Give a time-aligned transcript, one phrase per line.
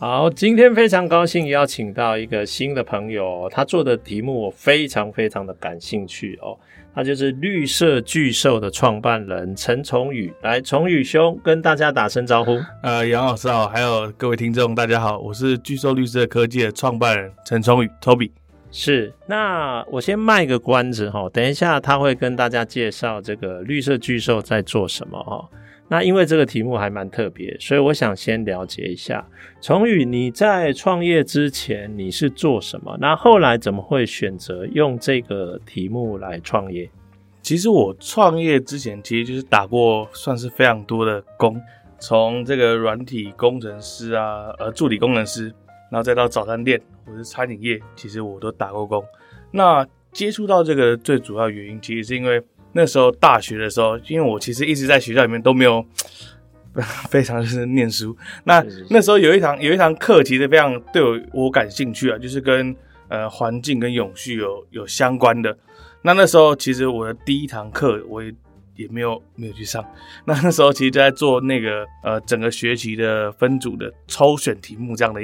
[0.00, 6.58] 好，今天非常高兴邀请到一个新的朋友，他做的题目我非常非常的感兴趣哦。
[6.94, 12.58] 他就是绿色巨兽的创办人陈崇宇，来，崇宇兄跟大家打声招呼。
[12.82, 18.30] 呃，杨老师好，还有各位听众，大家好，我是巨兽绿色科技的创办人陈崇宇，Toby。
[18.70, 25.46] 是，那我先卖个关子哈，等一下他会跟大家介绍这个绿色巨兽在做什么哈。
[25.92, 29.26] 那因为这个题目还蛮特别，所以我想先了解一下，
[29.60, 32.96] 崇宇，你在创业之前你是做什么？
[33.00, 36.88] 那后来怎么会选择用这个题目来创业？
[37.42, 41.60] 其实我创业之前其实就是打过算是非常多的工，
[41.98, 45.52] 从这个软体工程师啊，呃，助理工程师，
[45.90, 49.04] 然后再到早餐店或是餐饮业，其实我都打过工。
[49.50, 52.40] 那接触到这个最主要原因，其实是因为。
[52.72, 55.84] 那时候大学的时候，因为我其实一直在学校里面都没有
[57.10, 58.16] 非常认真念书。
[58.44, 62.74] 那那时候有一堂有一堂课，其实非常对我我感兴趣啊，就是跟
[63.08, 65.56] 呃环境跟永续有有相关的。
[66.02, 68.32] 那那时候其实我的第一堂课我也
[68.76, 69.84] 也没有没有去上。
[70.24, 75.20] 那那时候其实就在做那个呃整个学期的分组的抽选题目这样的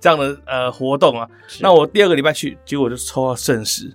[0.00, 1.28] 这样的呃活动啊。
[1.60, 3.94] 那我第二个礼拜去，结果就抽到圣食。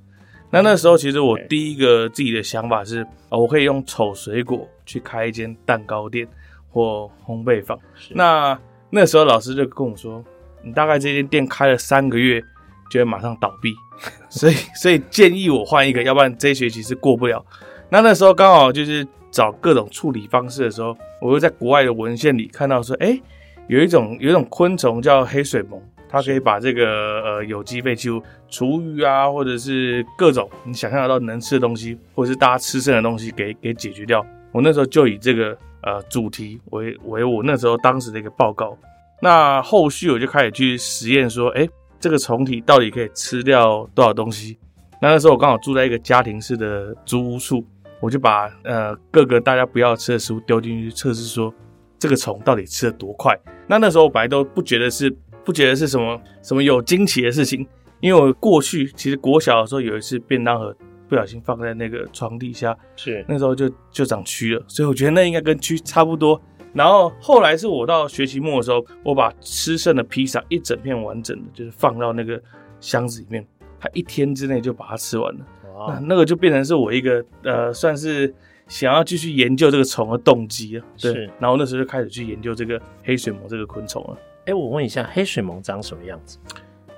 [0.52, 6.27] 那那时候，其实我第一个自己的想法是，我可以用丑水果去开一间蛋糕店
[6.69, 7.80] 或烘焙坊。
[8.09, 10.23] 那那时候老师就跟我说，
[10.61, 12.43] 你大概这间店开了三个月，
[12.91, 13.73] 就会马上倒闭，
[14.30, 17.43] 所以所以建议我换一个，要不然这一学期是过不了。
[17.89, 23.21] 那那时候刚好就是找各种处理方式的时候，我又在国外的文献里看到说，诶，
[23.67, 25.81] 有一种有一种昆虫叫黑水虻。
[26.14, 34.21] 它可以把这个呃有机废弃物、厨余啊，或者是各种你想象得到能吃的东西，或者是大家吃剩的东西给给解决掉。
[34.52, 38.77] 我那时候就以这个呃主题为为我那时候当时的一个报告。
[39.21, 41.66] 那后续我就开始去实验，说，哎，
[41.98, 44.58] 这个虫体到底可以吃掉多少东西？
[45.02, 47.64] 那那时候我刚好住在一个家庭式的租屋处，
[48.02, 51.54] 我就把呃各个大家不要吃的食物丢进去测试，说
[52.02, 53.34] 这个虫到底吃得多快。
[53.70, 55.16] 那那时候我本来都不觉得是。
[55.44, 57.66] 不觉得是什么什么有惊奇的事情，
[58.00, 60.72] 因为我过去其实国小的时候有一次便当盒
[61.10, 66.39] 不小心放在那个床底下，是那时候就就长蛆了，所以我觉得那应该跟蛆差不多。
[66.73, 72.39] 然后后来是我到学期末的时候，我把吃剩的披萨一整片完整的，就是放到那个
[72.80, 73.44] 箱子里面，
[73.80, 75.39] 它一天之内就把它吃完了。
[75.76, 78.32] 哇，那那个就变成是我一个呃，算是
[78.71, 80.86] 想要继续研究这个虫的动机啊。
[80.98, 84.17] 对，是然后那时候就开始去研究这个黑水虻这个昆虫了。
[84.45, 86.39] 哎，我问一下，黑水虻长什么样子？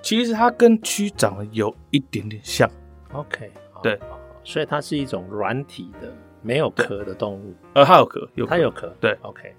[0.04, 2.70] 其实它跟蛆长得有一点点像。
[3.12, 3.50] OK，
[3.82, 4.00] 对，
[4.44, 6.14] 所以它是一种软体的、
[6.44, 7.56] 没有壳的动物。
[7.74, 8.96] 呃，它有壳，有它有壳。
[9.00, 9.54] 对，OK，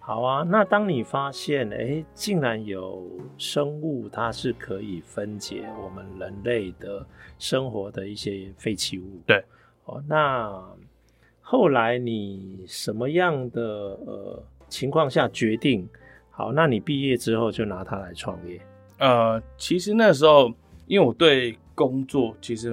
[0.00, 0.42] 好啊。
[0.42, 3.08] 那当你发现，哎，竟然有
[3.38, 7.06] 生物，它是可以分解我们人类的
[7.38, 9.20] 生活的一些废弃物。
[9.26, 9.44] 对，
[9.84, 10.62] 哦，那
[11.50, 13.60] 后来你什么样的
[14.06, 15.84] 呃情况下决定？
[16.30, 18.60] 好，那你毕业之后就拿它来创业？
[18.98, 20.48] 呃，其实那时候，
[20.86, 22.72] 因为我对工作其实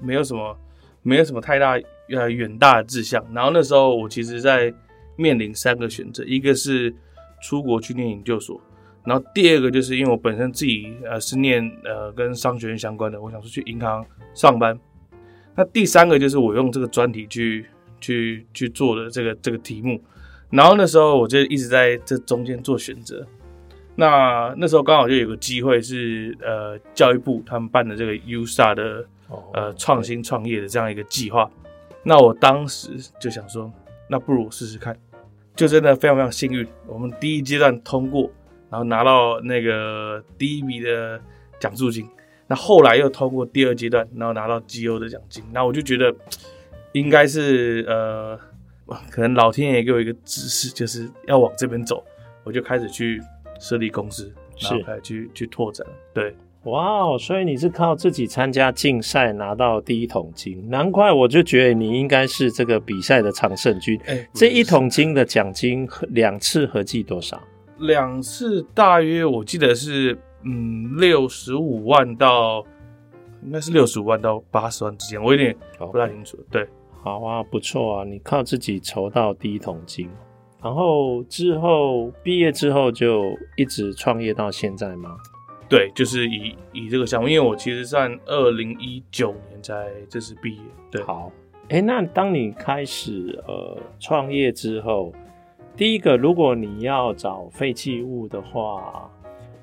[0.00, 0.58] 没有什么，
[1.02, 3.24] 没有什么太大呃远大的志向。
[3.32, 4.74] 然后那时候我其实，在
[5.14, 6.92] 面临三个选择，一个是
[7.40, 8.60] 出国去念研究所，
[9.04, 14.76] 然后第二个就是因为我本身自己呃是念呃跟商学院相关的，我想说去银行上班。
[15.54, 17.66] 那第三个就是我用这个专题去
[18.02, 19.98] 去去做的这个这个题目。
[20.50, 23.26] 然后那时候我就一直在这中间做选择，
[23.96, 29.06] 那那时候刚好就有个机会是呃教育部他们办的这个 U-STAR 的
[29.54, 31.50] 呃创新创业的这样一个计划，
[32.02, 33.72] 那我当时就想说，
[34.10, 34.94] 那不如试试看，
[35.56, 38.30] 就真的非常非常幸运，我们第一阶段通过，
[38.68, 41.18] 然后拿到那个第一笔的
[41.58, 42.06] 奖助金，
[42.46, 46.14] 那后来又通过第二阶段，然后拿到 G O 的奖金，那我就觉得
[46.92, 48.38] 应该是呃。
[49.10, 52.04] 可能老天爷给我一个指示，就是要往这边走，
[52.44, 53.18] 我就开始去
[53.58, 54.30] 设立公司，
[54.60, 55.86] 然后开始去去拓展。
[56.12, 63.98] 对，哇哦，所以你是靠自己参加竞赛拿到第一桶金，难怪我就觉得你应该是这个比赛的常胜军。
[64.04, 67.42] 欸，这一桶金的奖金两次合计多少？
[67.78, 72.62] 两次大约我记得是嗯六十五万到
[73.42, 76.36] 应该是六十五万到八十万之间，我有点不太清楚。
[76.50, 76.68] 对。
[77.02, 80.08] 好啊，不错啊，你靠自己筹到第一桶金，
[80.62, 85.16] 然后之后毕业之后就一直创业到现在吗？
[85.68, 90.62] 对，就是以以这个项目，因为我其实在二零一九年才正式毕业。
[90.92, 91.32] 对，好，
[91.70, 95.12] 哎、欸，那当你开始呃创业之后，
[95.76, 99.10] 第一个，如果你要找废弃物的话，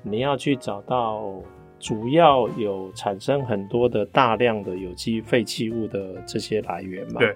[0.02, 1.32] 你要去找到
[1.80, 7.18] 主要有产生很多的大量的有机废弃物的这些来源嘛？
[7.18, 7.34] 对。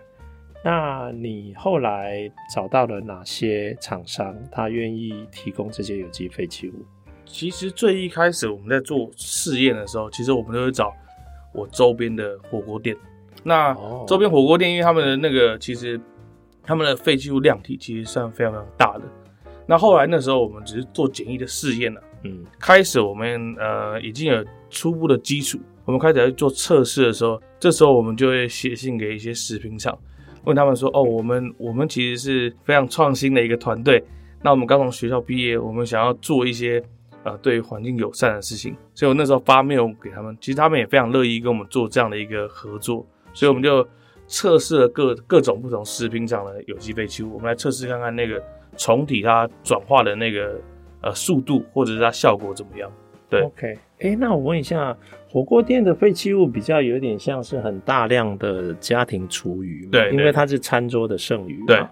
[0.62, 6.74] 那你后来找到了哪些厂商，他愿意提供这些有机废弃物？
[7.26, 10.92] 其实最一开始我们在做试验的时候，其实我们都会找
[11.52, 12.96] 我周边的火锅店。
[13.42, 13.74] 那
[14.06, 16.00] 周边火锅店，因为他们的那个其实
[16.62, 19.04] 他们的废弃物量体其实算非常非常大的。
[19.66, 22.02] 那后来那时候我们只是做简易的试验了。
[22.24, 29.96] 嗯，开始我们呃已经有初步的基础，我们开始在做测试的时候，这时候我们就会写信给一些食品厂，
[30.44, 34.02] 问他们说：“哦，我们我们其实是非常创新的一个团队，
[34.42, 36.82] 那我们刚从学校毕业，我们想要做一些
[37.24, 43.86] 呃对环境友善的事情。”所以我那时候发 mail 给他们，其实他们也非常乐意跟我们做这样的一个合作，所以我们就
[44.26, 48.42] 测试了各各种不同食品厂的有机废弃物，我们来测试看看那个
[48.78, 50.58] 虫体它转化的那个。
[51.04, 52.90] 呃，速度或者是它效果怎么样？
[53.28, 54.96] 对，OK，哎、欸，那我问一下，
[55.28, 61.82] 火锅店的废弃物比较有点像是很大量的家庭厨余，对，因为它是餐桌的剩余，对。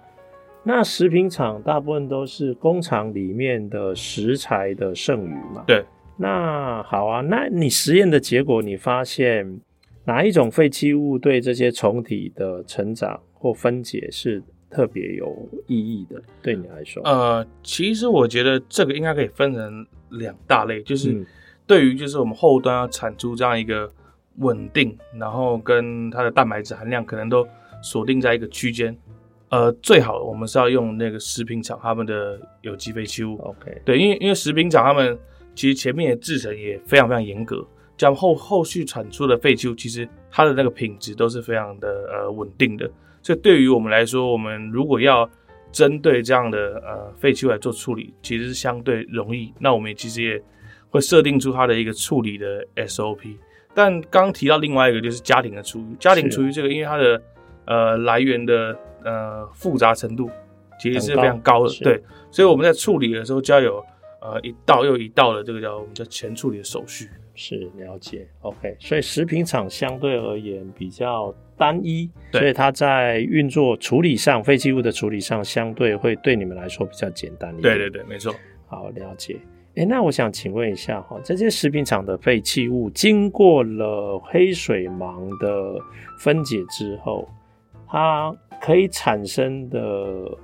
[0.64, 5.84] 那食品厂大部分都是工厂里面的食材的剩余嘛，对。
[6.16, 9.60] 那好啊，那你实验的结果，你发现
[10.04, 14.42] 哪一种废弃物对这些虫体的成长或分解是？
[14.72, 21.24] 特别有意义的，对你来说，呃，其实我觉得这个应该可以分成两大类，就是
[21.66, 23.92] 对于就是我们后端要产出这样一个
[24.38, 27.46] 稳定，然后跟它的蛋白质含量可能都
[27.82, 28.96] 锁定在一个区间，
[29.50, 35.18] 呃，最好我们是要用那个食品厂他们的有机废弃物，OK，对，因为因为食品厂他们
[35.54, 37.62] 其实前面的制成也非常非常严格，
[37.94, 42.90] 这样后后续产出的废弃物其实它的那个品质都是非常的呃稳定的。
[43.22, 45.30] 所以对于我们来说，我们如果要
[45.70, 49.54] 针对这样的呃废弃物来做处理，其实是相对容易。
[49.58, 50.42] 那我们也其实也
[50.90, 53.36] 会设定出它的一个处理的 SOP。
[53.72, 57.22] 但刚刚提到另外一个就是家庭的厨余，家庭厨余这个，因为它的
[57.64, 60.28] 呃来源的呃复杂程度
[60.78, 62.02] 其实是非常高的，对。
[62.30, 63.82] 所以我们在处理的时候就要有
[64.20, 67.08] 呃一道又一道的这个叫我们叫前处理的手续。
[67.34, 68.76] 是了解，OK。
[68.78, 71.34] 所以食品厂相对而言比较。
[71.62, 77.78] 单一，所以它在运作处理上，废弃物的处理上，相对会对你们来说比较简单一点。
[77.78, 78.34] 对对对，没错。
[78.66, 79.36] 好，了解。
[79.76, 85.78] 哎、欸，那我想请问一下哈，这些食品厂的废弃物经过了黑水芒的
[86.18, 87.28] 分解之后，
[87.86, 90.36] 它可以产生的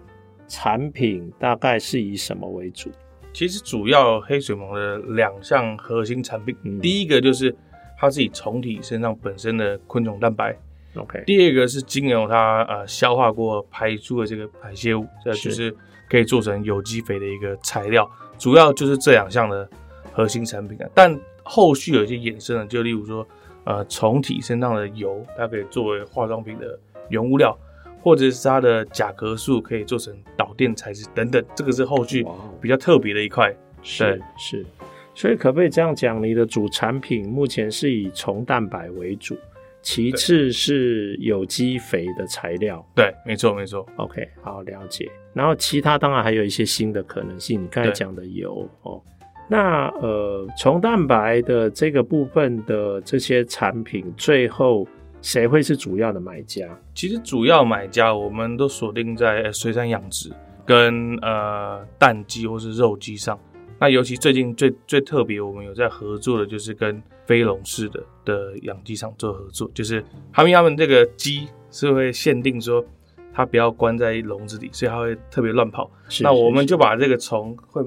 [0.47, 2.91] 产品大概是以什么为主？
[3.33, 7.53] 其实主要黑水芒的两项核心产品，嗯、第一个就是
[7.99, 10.57] 它自己虫体身上本身的昆虫蛋白。
[10.99, 15.75] OK，第二个是精油它呃消化过排出的这个排泄物，这就是
[16.11, 19.69] 可以做成有机肥的一个材料，主要就是这两项的
[20.13, 20.89] 核心产品啊。
[20.95, 23.27] 但后续有一些衍生的，就例如说
[23.65, 26.79] 呃虫体身上的油，它可以作为化妆品的
[27.09, 27.57] 原物料，
[28.03, 32.27] 或者是它的甲壳素可以做成导电材质等等，这个是后续
[32.61, 33.55] 比较特别的一块。
[33.81, 34.67] 是是，
[35.15, 39.37] 所以可不可以这样讲，你的主产品目前是以虫蛋白为主？
[39.81, 43.87] 其次是有机肥的材料，对，没错没错。
[43.97, 45.11] OK，好，了解。
[45.33, 49.01] 然后其他当然还有一些新的可能性，你刚才讲的油哦。
[49.49, 54.87] 那呃，虫蛋白的这个部分的这些产品，最后
[55.23, 56.69] 谁会是主要的买家？
[56.95, 60.31] 其实主要买家我们都锁定在水产养殖
[60.67, 63.39] 跟呃蛋鸡或是肉鸡上。
[63.81, 72.85] 那尤其最近最最特别，我们有在合作的，就是跟飞龙式的的养鸡场做合作，就是他们他们这个鸡是会限定说，
[73.33, 75.91] 它不要关在笼子里，所以它会特别乱跑。
[76.21, 77.83] 那我们就把这个虫会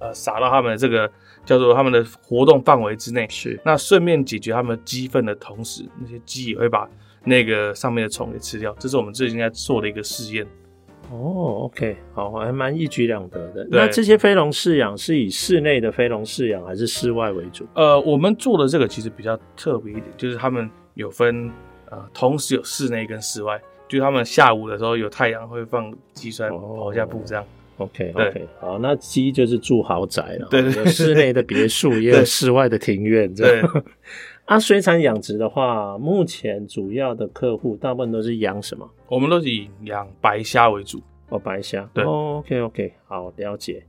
[0.00, 1.08] 呃撒到他们的这个
[1.44, 6.88] 叫做他们的活动范围之内，是那顺便解决他们鸡粪的同时，那些鸡也会把
[7.22, 8.74] 那个上面的虫给吃掉。
[8.80, 10.44] 这是我们最近在做的一个试验。
[11.10, 13.66] 哦，OK，好，还蛮一举两得的。
[13.70, 17.66] 那这些飞龙饲养是以室内的飞龙饲养还是室外为主？
[17.74, 21.50] 呃，我们做的这个其实比较特别一点，就是他们有分
[21.90, 27.44] 呃，同时有室内跟室外，就他们下午的时候有太阳会放鸡栓跑一下步这样。
[27.78, 33.84] Okay, okay, 好，那鸡就是住豪宅了，对，对，室内的别墅，也有室外的庭院，这样。
[34.46, 38.88] 啊，水产养殖的话，目前主要的客户大部分都是养什么？
[39.08, 41.02] 我们都是以养白虾为主。
[41.30, 41.88] 哦，白虾。
[41.92, 42.04] 对。
[42.04, 43.84] 哦，OK OK，好，了解。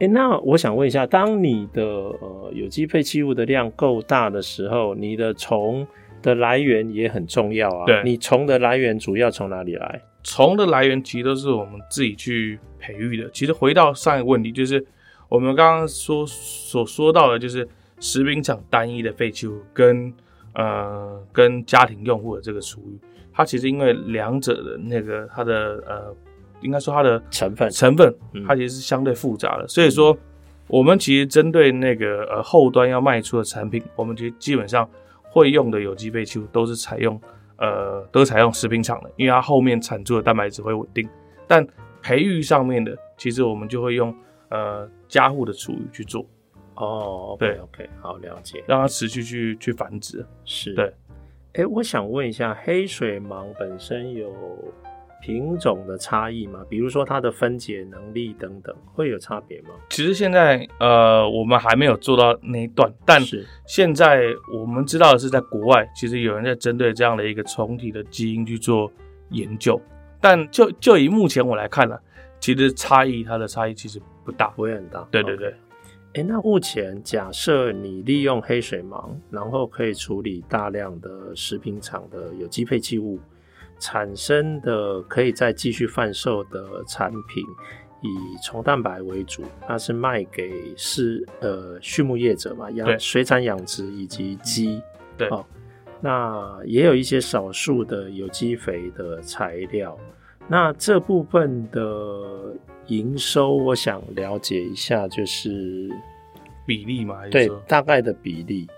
[0.00, 5.86] 哎，那我想问一下，当你的呃有机废弃物的量够大的时候，你的虫
[6.20, 7.86] 的来源也很重要啊。
[7.86, 8.02] 对。
[8.04, 10.02] 你虫的来源主要从哪里来？
[10.24, 13.30] 虫的来源其实都是我们自己去培育的。
[13.30, 14.84] 其实回到上一个问题，就是
[15.28, 17.68] 我们刚刚说所说到的，就是。
[18.00, 20.12] 食品厂单一的废弃物跟
[20.54, 22.98] 呃跟家庭用户的这个厨余，
[23.32, 26.16] 它其实因为两者的那个它的呃，
[26.62, 28.12] 应该说它的成分成分，
[28.46, 29.68] 它其实是相对复杂的。
[29.68, 30.16] 所以说，
[30.66, 34.88] 我们其实针对那个呃后端要卖出的产品，我们其实基本上
[35.22, 37.20] 会用的有机废弃物都是采用
[37.58, 41.08] 呃都是采用食品厂的，因为它后面产出的蛋白质会稳定。
[41.46, 41.66] 但
[42.00, 44.14] 培育上面的，其实我们就会用
[44.48, 46.24] 呃家户的厨余去做。
[46.80, 50.92] 哦，对，OK，好了解，让它持续去去繁殖，是对。
[51.54, 54.32] 哎，我想问一下，黑水虻本身有
[55.20, 56.64] 品种的差异吗？
[56.68, 59.70] 比如说它的分解能力等等，会有差别吗？
[59.90, 64.22] 其实现在呃，我们还没有做到那一段，但是现在
[64.54, 68.90] 我们知道的是，在国外其实有人在针对这样的一个虫体的基因去做
[69.30, 69.78] 研究，
[70.20, 71.98] 但就就以目前我来看呢，
[72.38, 75.06] 其实差异它的差异其实不大，不会很大。
[75.10, 75.50] 对对对。
[75.50, 75.54] Okay.
[76.14, 83.20] 哎，那目前假设你利用黑水虻，然后可以处理大量的食品厂的有机废弃物
[83.78, 87.44] 产生的，可以再继续贩售的产品，
[88.02, 88.08] 以
[88.42, 94.82] 虫蛋白为主，它是卖给是呃畜牧业者嘛，养水产养殖以及鸡，
[95.16, 95.46] 对，哦，
[96.00, 99.96] 那也有一些少数的有机肥的材料，
[100.48, 102.52] 那这部分的。
[102.90, 105.88] 营收，我想了解一下，就是
[106.66, 108.68] 比例嘛，对大概的比例？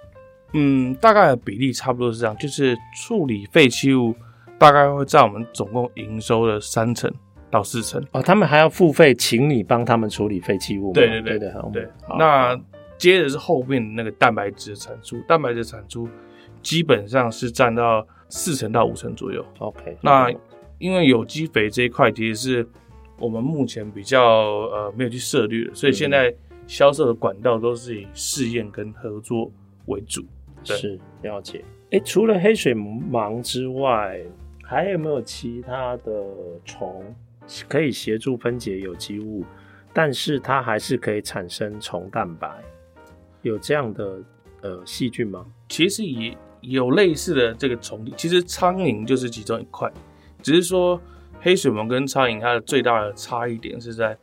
[0.53, 4.15] 嗯，大概的比例差不多是这样，就是处理废弃物
[4.59, 7.11] 大概会占我们总共营收的三成
[7.51, 8.05] 到四成。
[8.13, 10.93] 哦，他们还要付费，请你帮他们处理废弃物？
[10.93, 11.89] 对对对对对，对。
[12.19, 12.55] 那
[12.99, 16.07] 接着是后面那个蛋白质的产出，蛋白质产出
[16.63, 19.43] 基本上是占到四成到五成左右。
[19.59, 20.31] OK，那
[20.79, 22.69] 因为有机肥这一块其实是。
[23.23, 26.35] 我们目前比较呃没有去涉猎，所以现在
[26.67, 29.49] 销售的管道都是以试验跟合作
[29.87, 30.25] 为主。
[30.65, 31.65] 是，了解。
[31.93, 34.21] 哎，除了黑水虻之外，
[34.65, 36.13] 还有没有其他的
[36.65, 37.05] 虫
[37.69, 39.45] 可以协助分解有机物，
[39.93, 42.51] 但是它还是可以产生虫蛋白？
[43.43, 44.19] 有这样的
[44.63, 45.47] 呃细菌吗？
[45.69, 49.89] 其实也有类似的这个虫体，其实苍蝇就是其中一块，
[50.43, 51.01] 只是说。
[51.45, 54.17] 黑水虻跟苍蝇它的最大的差异点是在，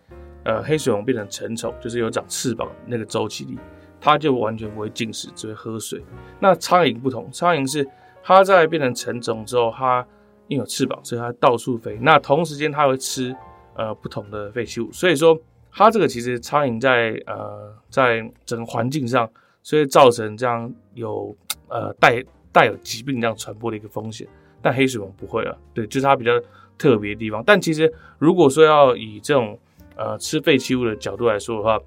[0.46, 3.60] 呃，黑水虻变成成虫，就是有长翅膀那个周期里，
[4.00, 6.02] 它就完全不会进食，只会喝水。
[6.40, 7.86] 那苍蝇不同，苍蝇是
[8.24, 10.08] 它在变成成虫之后，它
[10.48, 11.98] 因为有翅膀，所以它到处飞。
[12.02, 13.36] 那同时间它会吃
[13.76, 15.38] 呃不同的废弃物，所以说
[15.74, 19.30] 它这个其实苍蝇在呃在整个环境上，
[19.62, 21.36] 所以造成这样有
[21.68, 22.24] 呃带
[22.54, 24.26] 带有疾病这样传播的一个风险。
[24.62, 26.32] 但黑水虻不会啊，对，就是它比较。
[26.80, 29.60] 特别的地方，但其实如果说要以这种
[29.96, 31.80] 呃吃废弃物的角度来说的话，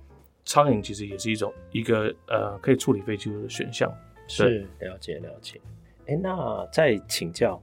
[0.44, 3.92] 苍蝇其实也是一种一个呃可以处理废弃物的选项。
[4.28, 5.60] 是，了解了解。
[6.06, 7.60] 哎、欸，那再请教，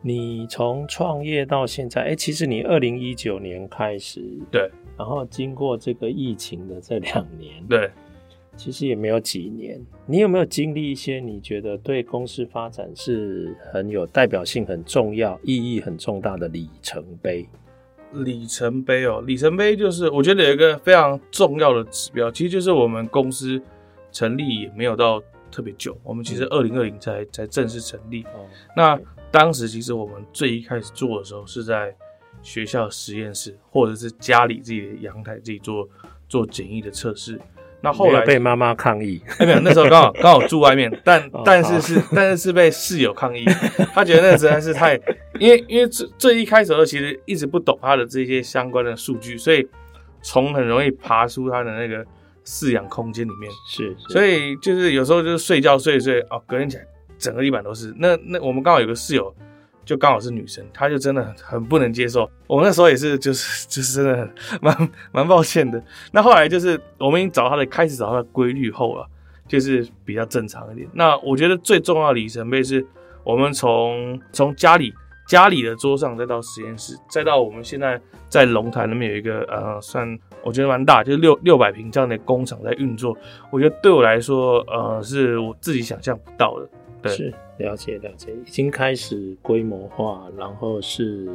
[0.00, 7.90] 你从创业到现在，哎、欸，其实你二零一九年开始，对，然后经过这个疫情的这两年，对。
[8.58, 17.48] 其实也没有几年，你有没有经历一些你觉得对公司发展是很有代表性、很重要、意义很重大的里程碑？
[18.14, 23.62] 里程碑哦，里程碑就是我觉得有一个非常重要的指标，其实就是我们公司
[24.10, 25.22] 成立也没有到
[25.52, 28.24] 特别久，我们其实二零二零才才正式成立。
[28.24, 28.44] 哦，
[28.76, 29.00] 那
[29.30, 31.94] 当时其实我们最一开始做的时候是在
[32.42, 35.88] 学校实验室，或者是家里自己的阳台自己做
[36.28, 37.40] 做简易的测试。
[37.80, 43.44] 那后来被妈妈抗议，哎，没有，那时候刚好 刚好住外面，但、哦、但是是但是是被室友抗议，
[43.94, 44.94] 他觉得那个实在是太，
[45.38, 49.66] 因为因为最最一开始的时候其实一直不懂他的这些相关的数据，所以
[50.22, 52.04] 虫很容易爬出他的那个
[52.44, 56.84] 饲养空间里面，是，是，所以就是有时候就是睡觉睡一睡哦，隔天起来
[57.18, 57.94] 整个地板都是。
[57.98, 59.34] 那那我们刚好有个室友。
[59.88, 62.30] 就刚好是女生，她就真的很不能接受。
[62.46, 64.30] 我那时候也是，就是就是真的
[64.60, 65.82] 蛮蛮抱歉的。
[66.12, 69.06] 那后来就是我们已经找到她的开始找到她的规律后了，
[69.46, 70.86] 就是比较正常一点。
[70.92, 72.86] 那我觉得最重要的里程碑是
[73.24, 74.92] 我们从从家里
[75.26, 80.06] 家里的桌上，再到实验室，再到我们现在在龙潭那边有一个呃，算
[80.44, 83.16] 我觉得蛮大，就是六六百平这样的工厂在运作。
[83.50, 86.68] 我觉得对我来说，呃，是我自己想象不到的。
[87.02, 91.28] 对，是了解了解，已经开始规模化，然后是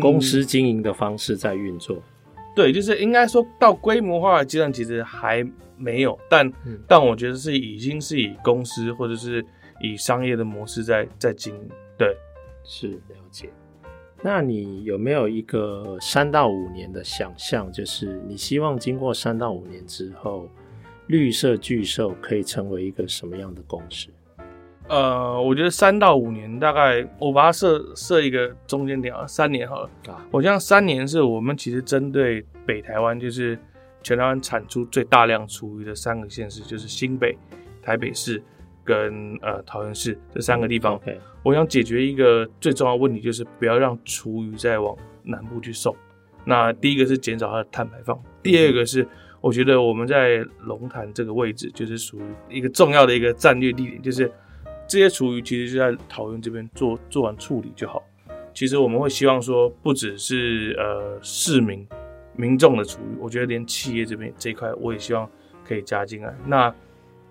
[0.00, 1.96] 公司经营的方式在运作。
[1.96, 5.46] 嗯、对，就是应该说到规模化的阶段，其实还
[5.76, 9.44] 没有，但、嗯、但我觉得是已经是以公司或者是
[9.80, 11.68] 以商业的模式在在经营。
[11.98, 12.16] 对，
[12.64, 13.50] 是了解。
[14.22, 17.72] 那你有没有一个三到五年的想象？
[17.72, 20.46] 就是你希望经过三到五年之后，
[21.06, 24.08] 绿色巨兽可以成为一个什么样的公司？
[24.90, 29.90] 呃，我觉得三到五年，大概我把它设设一个中间点啊，三年好了。
[30.08, 33.58] 啊，我想三年是我们其实针对北台湾，就是
[34.02, 37.38] 全台湾产出最大量厨余的三个县市，就是新北、
[37.82, 38.42] 台北市。
[38.82, 41.16] 跟呃桃园市这三个地方，okay.
[41.44, 45.94] 我想解决一个最重要的问题，就是不要让厨余再往南部去送。
[46.44, 49.06] 那第一个是减少它的碳排放，第二个是
[49.40, 54.32] 我觉得我们在龙潭这个位置，就是属于一个重要的一个战略地点，就是
[54.90, 58.02] 这些厨余其实就在桃园这边做做完处理就好。
[58.52, 61.86] 其实我们会希望说，不只是呃市民
[62.34, 65.30] 民众的厨余，我觉得连企业这边这一块，我也希望
[65.64, 66.34] 可以加进来。
[66.44, 66.74] 那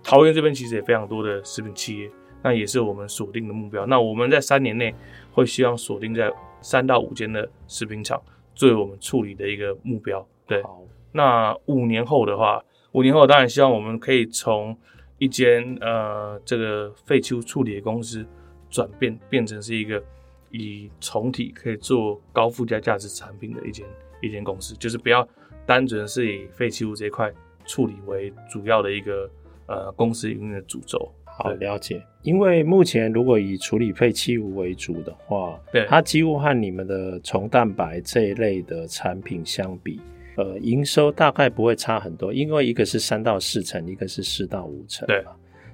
[0.01, 2.09] 桃园这边其实也非常多的食品企业，
[2.41, 3.85] 那也是我们锁定的目标。
[3.85, 4.95] 那我们在三年内
[5.33, 8.21] 会希望锁定在三到五间的食品厂
[8.55, 10.25] 作为我们处理的一个目标。
[10.47, 10.63] 对，
[11.11, 12.63] 那五年后的话，
[12.93, 14.77] 五年后当然希望我们可以从
[15.19, 18.25] 一间呃这个废弃物处理的公司
[18.69, 20.03] 转变变成是一个
[20.49, 23.85] 以重体可以做高附加价值产品的一间
[24.21, 25.27] 一间公司，就是不要
[25.65, 27.31] 单纯是以废弃物这一块
[27.65, 29.29] 处理为主要的一个。
[29.71, 32.03] 呃，公司营运的主轴，好了解。
[32.23, 40.01] 因为目前如果以处理废弃物为主的话，对，它几乎和你们的虫蛋白这一类的产品相比，
[40.39, 42.31] 呃，营收大概不会差很多。
[42.31, 45.21] 因为一个是三到四成，一个是四到五成，对，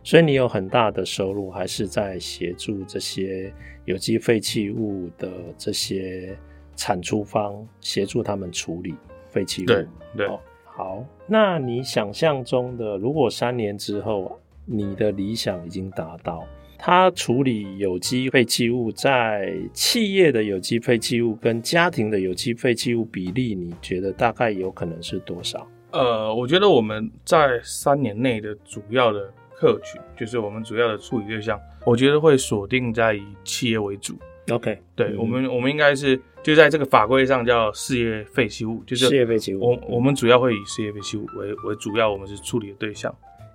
[0.03, 3.53] 所以你有很大的收入还是在协助这些
[3.86, 6.36] 有机废弃物的这些
[6.75, 8.95] 产出方，协助他们处理
[9.29, 10.25] 废弃物，对对。
[10.25, 10.39] 哦
[10.77, 16.43] 好，那你想象中的，如果三年之后你的理想已经达到，
[16.78, 25.68] 它处理有机废弃物在企业的有机废弃物跟家庭的有机废弃物比例，你觉得大概有可能是多少？
[25.92, 34.18] 呃，我觉得我们在三年内的主要的客群，就是我们主要的处理对象，我觉得会锁定在以企业为主。
[34.52, 39.62] OK，对、嗯、我们，我们应该是就在这个法规上叫事业废弃物，就是事业废弃物。
[39.62, 43.12] 我我们主要会以事业废弃物为为主要，我们是处理的对象。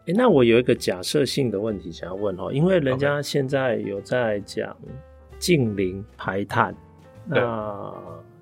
[0.07, 4.77] 诶，那我有一个假设性的问题想要问哈，因为人家现在有在讲
[5.39, 6.75] 近零排碳，
[7.27, 7.95] 那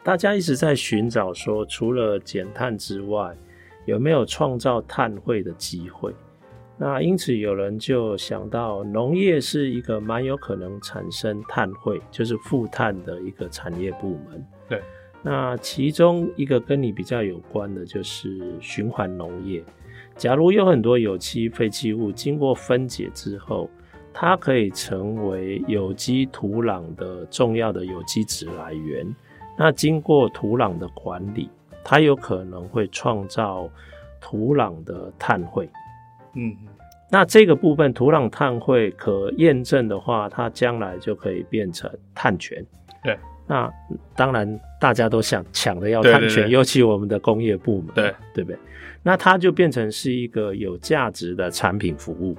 [0.04, 3.36] 大家一直在寻找说，除了减碳之外，
[3.86, 6.14] 有没有创造碳汇的机会？
[6.76, 14.46] 那因此有人就想到，农业是一个蛮有可能产生碳汇，就是负碳的一个产业部门。
[14.68, 14.80] 对。
[15.20, 19.64] 那其中一个跟你比较有关的就是循环农业。
[20.18, 23.70] 假如有很多有机废弃物经过分解之后，
[24.12, 29.06] 它可以成为有机土壤的重要的有机质来源。
[29.56, 31.48] 那经过土壤的管理，
[31.84, 33.70] 它有可能会创造
[34.20, 35.70] 土壤的碳汇。
[36.34, 36.52] 嗯，
[37.08, 42.64] 那这个部分土壤碳汇可验证的话，它将来就可以变成碳权。
[43.04, 43.72] 对，那
[44.16, 48.58] 当然大家都想抢着要碳权，尤其我们的工业部门，对对不对？
[49.08, 52.36] 那它就变成是一个有价值的产品服务。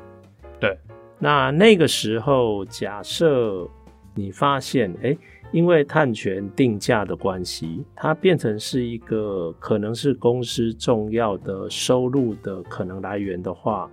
[0.60, 0.78] 对，
[1.18, 3.68] 那那个时候假设
[4.14, 5.18] 你发现，哎。
[5.52, 13.90] 因为碳权定价的关系，它变成是一个可能是公司重要的收入的可能来源的话，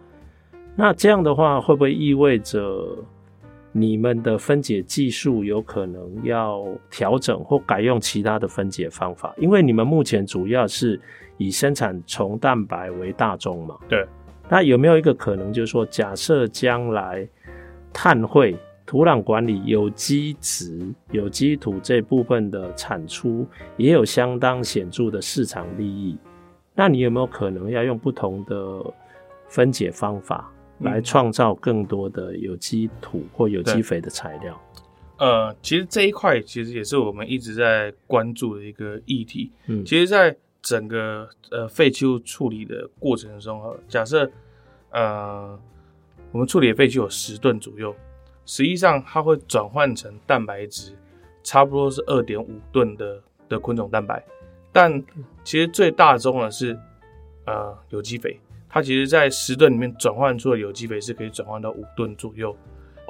[0.77, 2.95] 那这样的话会不会意味着
[3.73, 9.35] 你们的分解技术有可能要调整或改用其他的分解方法？
[9.39, 11.01] 因为你们目前主要是
[11.37, 13.77] 以生产虫蛋白为大宗嘛。
[13.89, 14.07] 对。
[14.49, 17.29] 那有没有一个可能，就是说，假设将来
[17.93, 18.57] 碳汇？
[18.89, 23.45] 土壤管理、有机质、有机土这部分的产出
[23.77, 26.17] 也有相当显著的市场利益。
[26.73, 28.81] 那你有没有可能要用不同的
[29.49, 34.57] 分解方法来创造更多的有机土或有机肥的材料？
[35.19, 39.51] 呃，其实这一块其实也是我们一直在关注的一个议题。
[39.67, 44.29] 嗯，其实，在整个呃废弃物处理的过程中，哈，假设
[44.91, 45.57] 呃
[46.33, 47.95] 我们处理的废弃有十吨左右。
[48.45, 50.93] 实际上，它会转换成蛋白质，
[51.45, 54.25] 差不多是二点五吨的的昆虫蛋白。
[54.73, 55.03] 但
[55.45, 56.77] 其实最大宗的是
[57.45, 62.57] 呃有机肥，它其实在十吨里面转换出的有机肥是可以转换到五吨左右。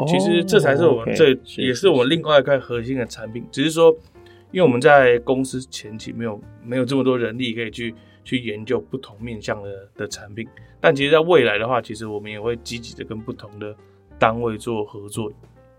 [0.06, 3.46] 其实这才是我们最、哦 okay, 也是我们另外一块核心的产品。
[3.50, 3.96] 只是说，
[4.56, 10.48] 因为我们在公司前期没有没有这么多人力可以去去研究不同面向的的产品，
[10.80, 13.76] 但其实在未来的话，其实我们也会积极的跟不同的
[14.18, 15.30] 单位做合作，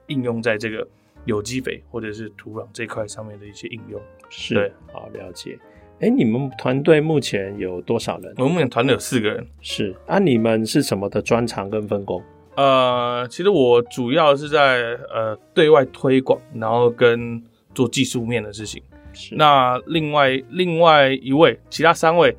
[0.09, 0.87] 应用在这个
[1.25, 3.99] 有机肥或者是土壤这块上面的一些应用。
[4.29, 5.57] 是，对，好了解。
[5.99, 8.31] 哎，你们团队目前有多少人？
[8.37, 9.43] 我们团队有四个人。
[9.59, 12.21] 是啊，你们是什么的专长跟分工？
[12.55, 17.43] 呃，其实我主要是在呃对外推广，然后跟
[17.77, 18.81] 做技术面的事情。
[19.13, 19.35] 是。
[19.35, 22.35] 那另外另外一位，其他三位，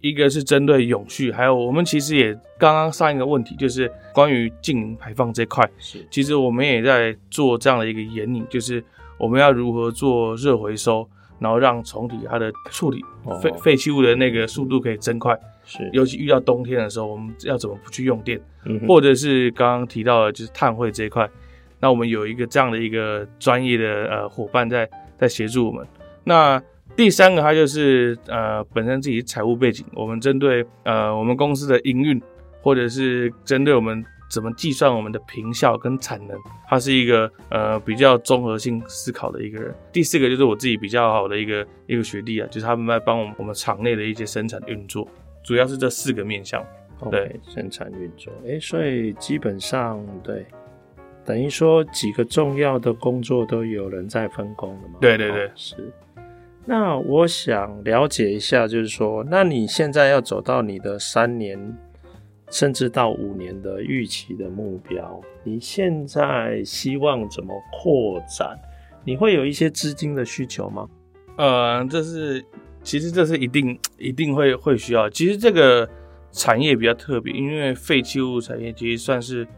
[0.00, 5.66] 一个是针对永续，还有我们其实也刚刚上一个问题，就是关于净零排放这块。
[5.78, 6.06] 是。
[6.10, 8.84] 其实我们也在做这样的一个研拟，就是
[9.18, 11.08] 我们要如何做热回收。
[11.38, 13.04] 然后让虫体它的处理
[13.42, 21.28] 废废弃物的那个速度可以增快，是，尤其遇到冬天的时候，我们要怎么不去用电，嗯、或者是刚刚提到的，就是碳汇这一块，
[21.82, 25.86] 那我们有一个这样的一个专业的呃伙伴在在协助我们。
[26.24, 26.62] 那
[26.96, 32.22] 第三个，它就是呃本身自己财务背景，我们针对呃我们公司的营运，
[32.62, 34.02] 或者是针对我们。
[34.32, 36.34] 怎么计算我们的平效跟产能？
[36.66, 39.74] 他是一个呃比较综合性思考的一个人。
[39.92, 45.06] 第四个就是我自己比较好的一个一个学弟啊，就是他们在帮我们我们厂内的一些生产运作，
[45.44, 46.64] 主要是这四个面向。
[47.10, 48.32] 对生产运作。
[48.46, 50.46] 哎、欸，所以基本上对，
[51.24, 54.98] 等于说几个重要的工作都有人在分工了嘛？
[55.00, 55.92] 对对对，哦、是。
[56.64, 61.76] 那我想了解一下，就是说，那你现在要走到你的三年。
[62.50, 68.58] 甚至到五年的预期的目标，你现在希望怎么扩展？
[69.06, 70.86] 你会有一些资金的需求吗？
[71.38, 72.44] 呃，这是
[72.82, 75.08] 其实这是一定一定会会需要。
[75.08, 75.88] 其实这个
[76.30, 79.48] 产业比较特别，因为废弃物产业其实算是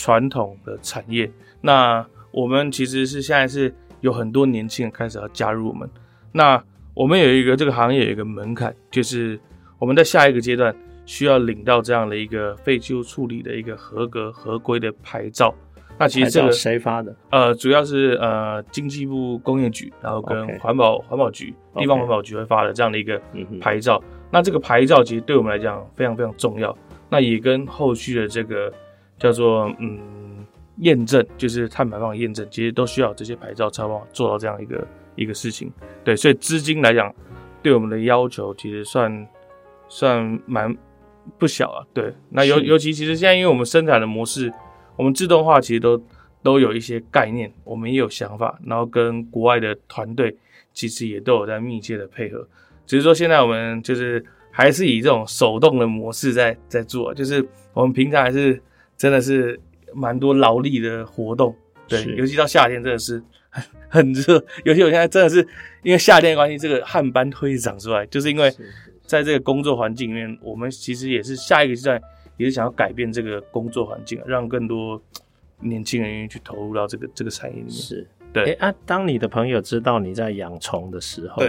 [0.00, 1.30] 传统的产业。
[1.60, 5.88] 那我们其实是现在是有很多年轻人开始要加入我们。
[6.32, 6.62] 那
[6.94, 9.38] 我们有一个这个行业有一个门槛，就是
[9.78, 10.74] 我们在下一个阶段。
[11.06, 15.52] 需要领到这样的一个废弃物处理的一个合格合规的牌照，
[15.98, 17.12] 那其实这个谁发的？
[17.30, 23.20] 呃，主要是呃经济部工业局，然后跟环保环.保局、地方环保局会发的这样的一个
[23.60, 24.00] 牌照。
[24.30, 26.76] 那这个牌照其实对我们来讲非常非常重要，
[27.08, 28.72] 那也跟后续的这个
[29.20, 30.44] 叫做嗯
[30.78, 35.70] 验证，就是碳排放验证，其实都需要这些牌照才能做到这样一个一个事情。
[36.02, 37.14] 对，所以资金来讲，
[37.62, 39.28] 对我们的要求其实算
[39.88, 40.76] 算蛮。
[41.38, 44.52] 不小啊，对，那尤尤其其实现在因为我们生产的模式，
[44.96, 46.02] 我们自动化其实都
[46.42, 50.34] 都有一些概念，我们也有想法，然后跟国外的团队
[50.72, 52.48] 其实也都有在密切的配合。
[52.86, 58.60] 只是说现在我们就是还是以这种手动的模式在在做，就是我们平常还是
[59.00, 59.58] 真的是
[59.94, 61.56] 蛮多劳力的活动，
[61.88, 65.38] 对，尤其到夏天真的是很 很热，尤其我现在真的是
[65.82, 68.52] 因为夏天的关系，这个汗斑会长出来，就是因为。
[69.06, 72.00] 在这个工作环境里面，我们其实也是下一个阶段，
[72.36, 75.02] 也是想要改变这个工作环境，让更多
[75.58, 77.70] 年轻人愿意去投入到这个这个产业里面。
[77.72, 78.44] 是，对。
[78.44, 81.42] 哎、欸、啊，当你的朋友知道你在养虫的时候，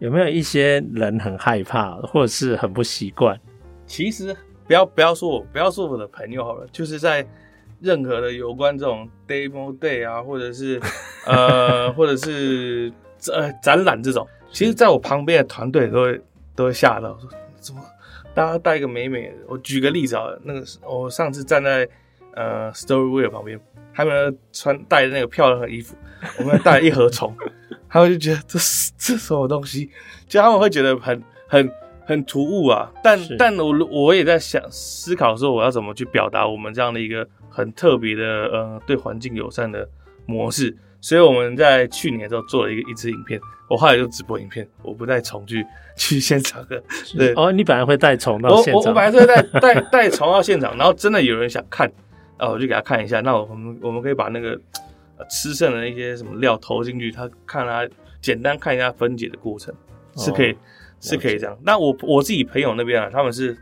[0.00, 3.38] 有没有一些人很害怕，或者是很不习惯？
[3.86, 4.36] 其实
[4.68, 7.26] 不要不要说我，不要说我的朋友好了，就是在
[7.80, 10.80] 任何的有关这种 demo day 啊，或者是
[11.26, 12.92] 呃， 或者是
[13.32, 16.20] 呃展览这种，其实在我旁边的团队都会。
[16.58, 17.80] 都会吓到，说怎么
[18.34, 19.34] 大家带一个美美的？
[19.46, 21.88] 我举个例子啊，那个我上次站在
[22.34, 23.60] 呃 Storyware 旁边，
[23.94, 25.94] 他们穿带的那个漂亮的衣服，
[26.40, 27.32] 我们带了一盒虫，
[27.88, 29.88] 他们就觉得这是这什么东西？
[30.26, 31.70] 就他们会觉得很很
[32.08, 32.90] 很突兀啊。
[33.04, 39.86] 但但我我也在想思考说，我要怎么去表达我们这样的一个很特别的呃对环境友善的
[40.24, 40.74] 模式。
[41.00, 45.64] 所以我们在去年的时候做了一个一支影片，我后来就直播影片，我不带虫去
[45.96, 46.82] 去现场的。
[47.16, 51.88] 对哦，你本来会带虫到现场，我我，我本来是会带带带虫到现场，然后真的有人想看，
[52.36, 53.20] 啊，我就给他看一下。
[53.20, 54.58] 那我们我们可以把那个
[55.30, 57.88] 吃剩的一些什么料投进去，他看他
[58.20, 59.72] 简单看一下分解的过程，
[60.16, 60.56] 是可以、哦、
[61.00, 61.58] 是可以这样。
[61.62, 63.56] 那我我自己朋友那边啊，他们是，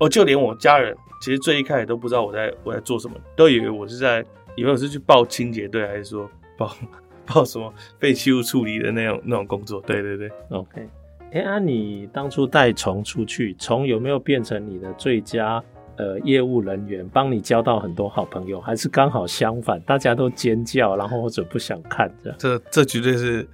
[0.00, 4.24] 哦，就连我家人，其实最一开始都不知道我在我在做什么，都以为我是在
[4.56, 6.30] 以为我是去报清洁队，还是说。
[6.56, 6.72] 报
[7.26, 9.80] 报什么废弃物处理的那种那种工作？
[9.80, 10.88] 对对对，OK。
[11.32, 15.60] 哎、欸，啊，你当初带虫出去，虫有没有变成你的最佳
[15.96, 18.60] 呃业务人员，帮你交到很多好朋友？
[18.60, 22.38] 还是刚好相反，大家都尖叫，然后或者不想看这样？
[22.38, 23.44] 这这绝对是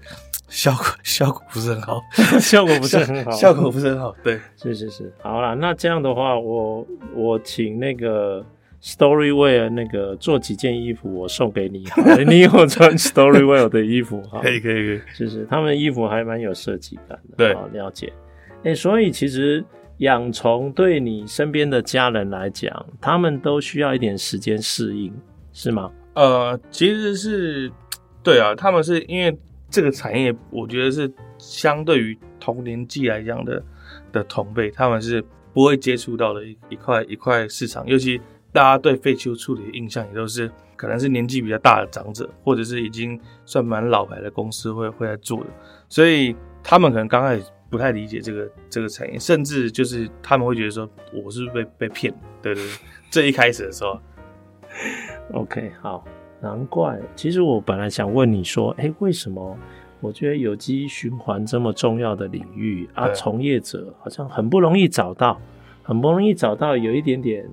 [0.51, 2.03] 效果效果不是很好，
[2.41, 4.15] 效果不是很好，效果不是很好。
[4.23, 5.13] 对，是是是。
[5.23, 6.85] 好啦，那这样的话，我
[7.15, 8.45] 我请那个
[8.83, 11.85] Storywear 那个做几件衣服，我送给你，
[12.27, 18.13] 你以后穿 Storywear 的衣服哈，可以可以可以，就是他们的衣服还蛮有设计感的，对，好了解。
[18.65, 19.65] 哎、欸，所以其实
[19.99, 25.13] 养虫对你身边的家人来讲，他们都需要一点时间适应，
[25.53, 25.91] 是吗？
[26.15, 27.71] 呃，其实是，
[28.23, 29.39] 对啊，他们是因为
[29.71, 33.63] 这个产业，我觉得是相对于同年纪来讲的
[34.13, 38.21] 的同辈，他们是不会接触到的一一块一块市场，尤其。
[38.53, 45.47] 大家对废弃物处理的印象也都是，可能是年纪比较大的长者，或者是已经算蛮老牌的公司会会来做的，
[45.89, 52.13] 所以他们可能刚开始不太理解这个这个产业，甚至就是他们会觉得说，我是不是被被骗？
[52.43, 52.73] 对对对，
[53.09, 53.97] 这一开始的时候
[55.33, 56.05] ，OK，好，
[56.41, 56.99] 难怪。
[57.15, 59.57] 其实我本来想问你说，哎、欸，为什么
[60.01, 65.41] 我觉得有机循环这么重要的领域啊，从业者好像很不容易找到，
[65.83, 67.49] 很不容易找到有一点点。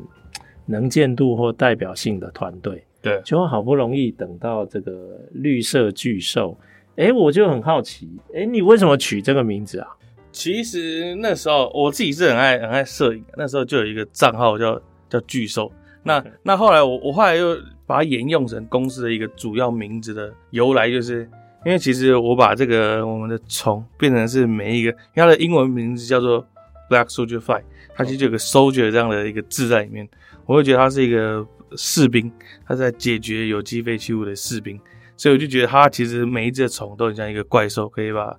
[0.70, 6.58] 能见度或代表性的团队，对，就好不容易等到这个绿色巨兽，
[6.98, 9.88] 哎、欸，我就很好奇，哎、欸，你为什么取这个名字啊？
[10.30, 15.72] 其实那时候我自己是很爱很爱摄影，那时候就有一个账号叫叫巨兽。
[16.08, 21.30] 那、那后来我我后来又把它沿用成公司的一个主要名字的由来，就是
[21.66, 26.46] 因为其实我把这个我们的虫变成是每一个，因为它的英文名字叫做
[26.90, 27.62] Black Soldier Fly，
[27.96, 30.08] 它其实就有个 soldier 这样的一个字在里面。
[30.46, 32.32] 我会觉得它是一个士兵，
[32.66, 34.80] 他在解决有机废弃物的士兵，
[35.18, 38.34] 所以我就觉得它其实每一只虫都很像一个怪兽，可以把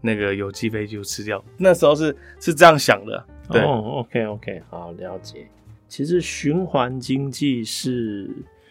[0.00, 1.40] 那个有机废弃物吃掉。
[1.56, 3.24] 那时候是是这样想的。
[3.48, 3.62] 对。
[3.62, 5.46] 哦，OK OK，好，了解。
[5.92, 8.26] 其实循环经济是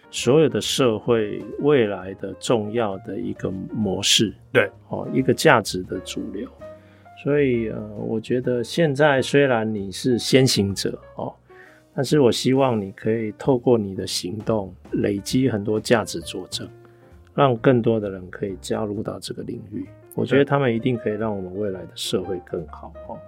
[0.09, 6.49] 所有的社会未来的重要的一个模式，对，哦，一个价值的主流。
[7.23, 11.31] 所以呃，我觉得现在虽然你是先行者，哦。
[11.93, 16.67] 但是我希望你可以透过你的行动累积很多价值佐证，
[17.35, 19.85] 让更多的人可以加入到这个领域。
[20.15, 23.19] 我觉得他们一定可以让我们未来的社会更好哦。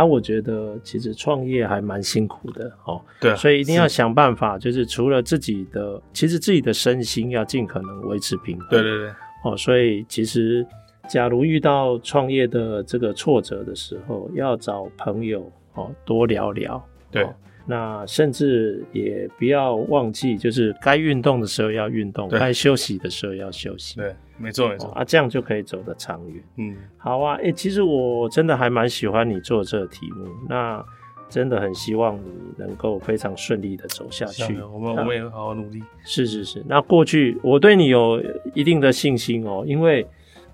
[0.00, 3.00] 啊，我觉得其实创业还蛮辛苦的哦。
[3.20, 8.68] 对，所以一定要想办法，就是除了自己的，其实自己的身心要尽可能维持平衡。
[8.70, 9.10] 对对对。
[9.44, 10.66] 哦，所以其实
[11.06, 16.82] 假如遇到创业的这个挫折的时候，要找朋友哦多聊聊。
[17.10, 17.26] 对。
[17.66, 23.96] 那甚至也不要忘记，就是该运动的时候要运动，该休息的时候要休息。
[23.96, 26.42] 对，没错没错、哦、啊，这样就可以走得长远。
[26.56, 30.84] 嗯，好啊，哎、欸，其实我真的还蛮喜欢你做这个题目，那
[31.28, 34.60] 真的很希望你能够非常顺利的走下去。
[34.62, 35.82] 我们我们也会好好努力。
[36.02, 38.22] 是是是，那过去我对你有
[38.54, 40.06] 一定的信心哦，因为。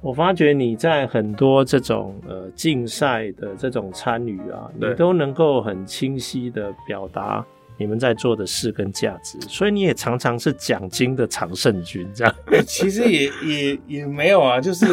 [0.03, 7.45] 我发觉你在很多这种呃竞赛的这种参与啊，你都能够很清晰的表达
[7.79, 12.35] 你们在做的事跟价值，所以你也常常是奖金的常胜军这样。
[12.53, 14.87] 欸、其实也也也没有啊，就是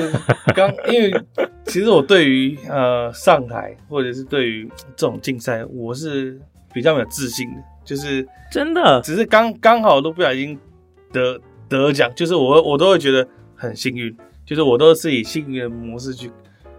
[0.55, 1.11] 刚因为
[1.65, 6.39] 其实我对于呃上台或者是对于这种竞赛，我是
[6.73, 10.59] 比较没有自信的，就是真的，只是刚刚好都不小心
[11.11, 14.15] 得得奖，就是我我都会觉得很幸运。
[14.45, 16.29] 就是我都是以幸运的模式去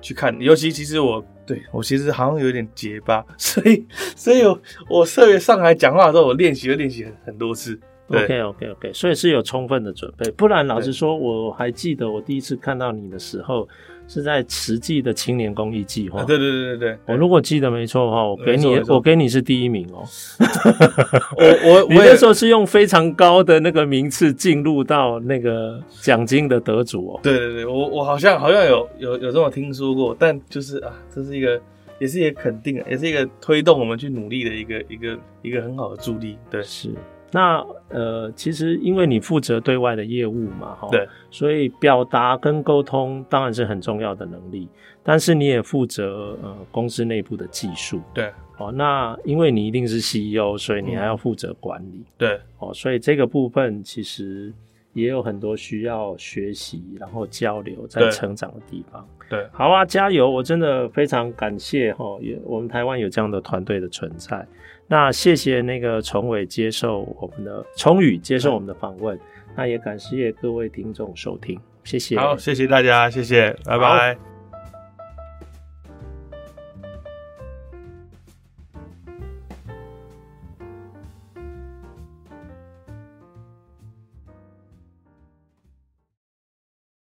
[0.02, 7.78] 去看，尤其其实我对我其实好像有点结巴， 所以所以我我特别上台讲话的时候，我练习了练习很很多次。
[8.08, 13.68] OK OK OK，所以是有充分的准备，不然老实说，我还记得我第一次看到你的时候。
[14.06, 16.22] 是在慈济的青年公益计划。
[16.24, 20.04] 对对对对对，我如果记得没错的话，我给你，我给你是第一名哦。
[21.36, 27.20] 我我我那时候是用非常高的那个名次进入到那个奖金的得主哦。
[27.22, 31.60] 对对对，我我好像好像有有有这么听说过，但就是啊，这是一个
[31.98, 36.36] 也是一个肯定，也是一个推动我们去努力的一个一个一个很好的助力。
[36.50, 36.90] 对，是。
[37.34, 44.68] 那呃，其实因为你负责对外的业务嘛，哈，对，所以表达跟沟通当然是很重要的能力。
[45.02, 54.52] 但是你也负责呃公司内部的技术，对，哦，那因为你一定是 CEO，所以你还要负责管理，嗯、对，哦，所以这个部分其实
[54.92, 59.04] 也有很多需要学习，然后交流，在成长的地方。
[59.28, 60.30] 对，对好啊，加油！
[60.30, 64.46] 我真的非常感谢哈，也我们台湾有这样的团队的存在。
[64.94, 69.18] 那谢谢那个崇伟接受我们的崇宇接受我们的访问，
[69.56, 72.16] 那也感谢各位听众收听，谢谢。
[72.16, 74.33] 好，谢谢大家，谢谢，拜拜。